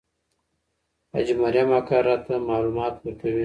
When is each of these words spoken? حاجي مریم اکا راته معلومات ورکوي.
حاجي 1.13 1.33
مریم 1.43 1.69
اکا 1.79 1.97
راته 2.07 2.33
معلومات 2.49 2.93
ورکوي. 2.99 3.39